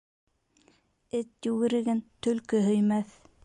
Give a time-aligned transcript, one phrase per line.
[1.19, 3.19] Эт йүгереген төлкө һөймәҫ